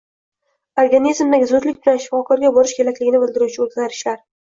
Organizmdagi 0.83 1.49
zudlik 1.51 1.77
bilan 1.83 2.01
shifokorga 2.05 2.51
borish 2.55 2.73
kerakligini 2.79 3.21
bildiruvchi 3.25 3.63
o’zgarishlar 3.67 4.19